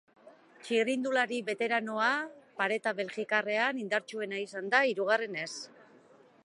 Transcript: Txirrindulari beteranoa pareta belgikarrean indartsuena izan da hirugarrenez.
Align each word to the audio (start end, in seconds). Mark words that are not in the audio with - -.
Txirrindulari 0.67 1.41
beteranoa 1.49 2.09
pareta 2.63 2.95
belgikarrean 3.01 3.83
indartsuena 3.85 4.43
izan 4.47 4.75
da 4.75 4.83
hirugarrenez. 4.93 5.51